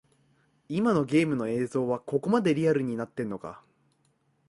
[0.67, 3.61] 今のゲームの映像はここまでリアルになってんのか